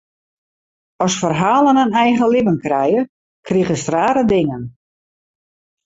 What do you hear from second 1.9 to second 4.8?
eigen libben krije, krigest rare dingen.